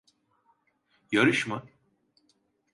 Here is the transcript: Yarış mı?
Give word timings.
Yarış 1.11 1.47
mı? 1.47 1.63